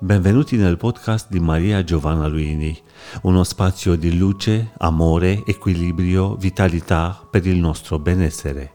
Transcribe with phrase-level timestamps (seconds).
[0.00, 2.76] Benvenuti nel podcast di Maria Giovanna Luini,
[3.22, 8.74] uno spazio di luce, amore, equilibrio, vitalità per il nostro benessere.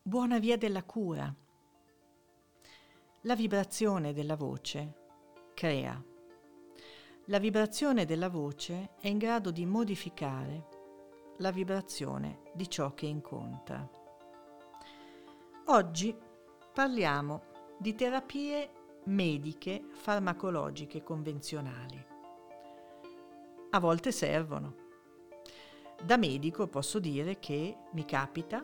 [0.00, 1.34] Buona via della cura.
[3.22, 4.94] La vibrazione della voce
[5.54, 6.00] crea.
[7.26, 10.68] La vibrazione della voce è in grado di modificare
[11.38, 13.86] la vibrazione di ciò che incontra.
[15.66, 16.16] Oggi
[16.78, 17.42] parliamo
[17.76, 18.70] di terapie
[19.06, 22.06] mediche farmacologiche convenzionali.
[23.70, 24.76] A volte servono.
[26.00, 28.62] Da medico posso dire che mi capita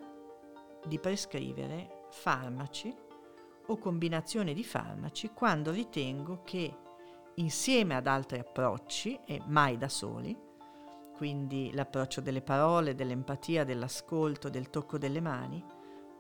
[0.86, 2.94] di prescrivere farmaci
[3.66, 6.72] o combinazioni di farmaci quando ritengo che
[7.34, 10.38] insieme ad altri approcci e mai da soli,
[11.16, 15.73] quindi l'approccio delle parole, dell'empatia, dell'ascolto, del tocco delle mani,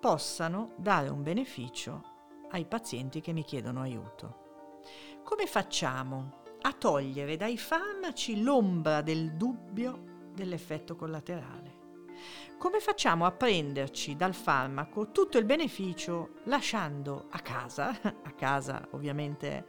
[0.04, 2.02] possano dare un beneficio
[2.50, 4.82] ai pazienti che mi chiedono aiuto.
[5.24, 12.12] Come facciamo a togliere dai farmaci l'ombra del dubbio dell'effetto collaterale?
[12.58, 19.68] Come facciamo a prenderci dal farmaco tutto il beneficio lasciando a casa, a casa ovviamente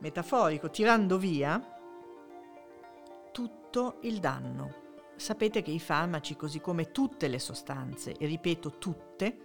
[0.00, 1.64] metaforico, tirando via
[3.30, 4.83] tutto il danno?
[5.16, 9.36] Sapete che i farmaci, così come tutte le sostanze, e ripeto tutte,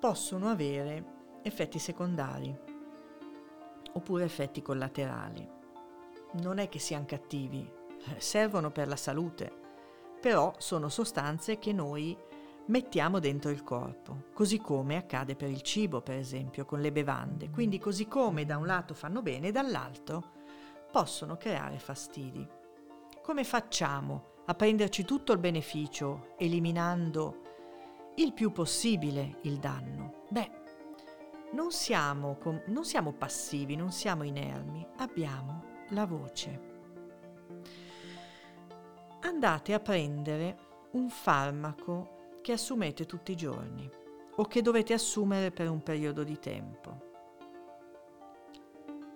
[0.00, 2.68] possono avere effetti secondari
[3.92, 5.48] oppure effetti collaterali.
[6.42, 7.68] Non è che siano cattivi,
[8.18, 9.52] servono per la salute,
[10.20, 12.16] però sono sostanze che noi
[12.66, 17.50] mettiamo dentro il corpo, così come accade per il cibo, per esempio, con le bevande.
[17.50, 20.32] Quindi così come da un lato fanno bene, dall'altro
[20.90, 22.58] possono creare fastidi.
[23.30, 27.42] Come facciamo a prenderci tutto il beneficio eliminando
[28.16, 30.24] il più possibile il danno.
[30.30, 30.50] Beh,
[31.52, 36.60] non siamo, com- non siamo passivi, non siamo inermi, abbiamo la voce.
[39.20, 43.88] Andate a prendere un farmaco che assumete tutti i giorni
[44.38, 47.00] o che dovete assumere per un periodo di tempo.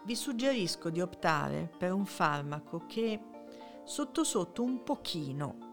[0.05, 3.33] Vi suggerisco di optare per un farmaco che
[3.84, 5.72] sotto sotto un pochino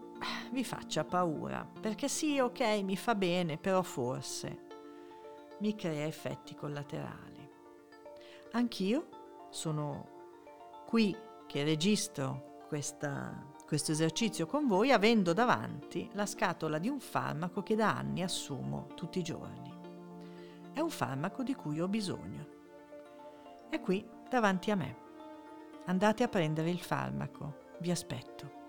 [0.52, 4.68] vi faccia paura, perché sì, ok, mi fa bene, però forse
[5.60, 7.50] mi crea effetti collaterali.
[8.52, 11.16] Anch'io sono qui
[11.48, 17.76] che registro questa, questo esercizio con voi avendo davanti la scatola di un farmaco che
[17.76, 19.70] da anni assumo tutti i giorni.
[20.74, 22.60] È un farmaco di cui ho bisogno.
[23.70, 24.98] È qui davanti a me.
[25.86, 28.60] Andate a prendere il farmaco, vi aspetto.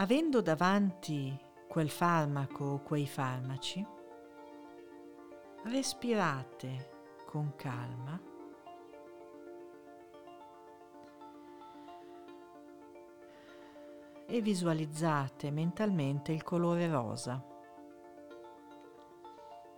[0.00, 1.36] avendo davanti
[1.68, 3.84] quel farmaco o quei farmaci,
[5.64, 8.37] respirate con calma
[14.28, 17.42] e visualizzate mentalmente il colore rosa.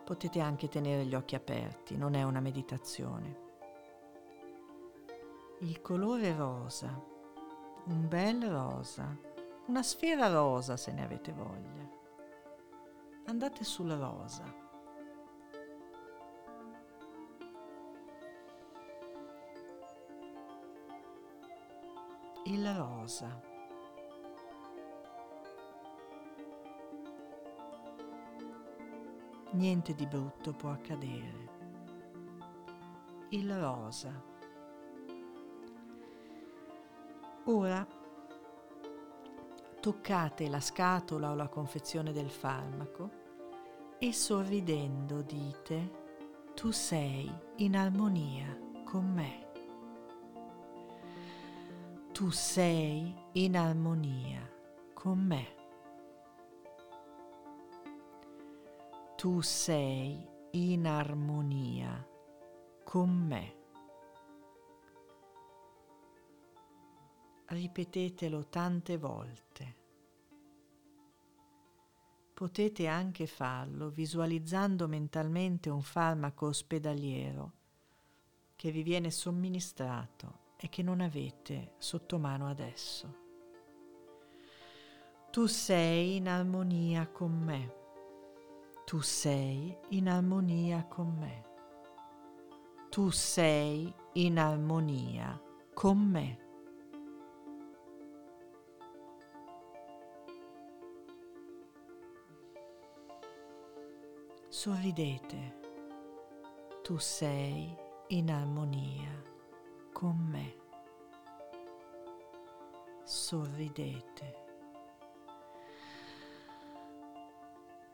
[0.04, 3.48] Potete anche tenere gli occhi aperti, non è una meditazione.
[5.60, 6.88] Il colore rosa,
[7.84, 9.28] un bel rosa
[9.70, 11.88] una sfera rosa se ne avete voglia.
[13.26, 14.42] Andate sul rosa.
[22.46, 23.49] Il rosa.
[29.52, 31.48] Niente di brutto può accadere.
[33.30, 34.28] Il rosa.
[37.44, 37.86] Ora
[39.80, 43.10] toccate la scatola o la confezione del farmaco
[43.98, 45.98] e sorridendo dite
[46.54, 49.48] tu sei in armonia con me.
[52.12, 54.48] Tu sei in armonia
[54.92, 55.59] con me.
[59.20, 62.08] Tu sei in armonia
[62.84, 63.58] con me.
[67.48, 69.76] ripetetelo tante volte.
[72.32, 77.52] Potete anche farlo visualizzando mentalmente un farmaco ospedaliero
[78.56, 83.16] che vi viene somministrato e che non avete sotto mano adesso.
[85.30, 87.79] Tu sei in armonia con me.
[88.90, 91.44] Tu sei in armonia con me.
[92.90, 95.40] Tu sei in armonia
[95.74, 96.38] con me.
[104.48, 105.58] Sorridete.
[106.82, 107.72] Tu sei
[108.08, 109.22] in armonia
[109.92, 110.56] con me.
[113.04, 114.49] Sorridete.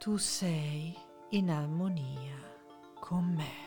[0.06, 0.96] Tu sei
[1.30, 2.40] in armonia
[3.00, 3.64] con me.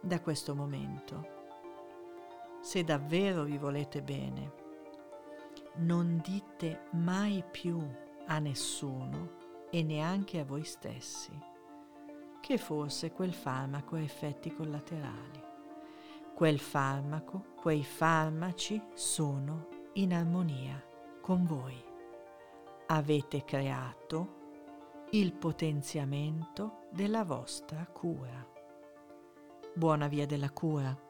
[0.00, 1.28] Da questo momento,
[2.60, 4.59] se davvero vi volete bene,
[5.80, 7.80] non dite mai più
[8.26, 9.38] a nessuno
[9.70, 11.48] e neanche a voi stessi
[12.40, 15.40] che forse quel farmaco ha effetti collaterali.
[16.34, 20.82] Quel farmaco, quei farmaci sono in armonia
[21.20, 21.80] con voi.
[22.86, 24.38] Avete creato
[25.10, 28.48] il potenziamento della vostra cura.
[29.74, 31.09] Buona via della cura.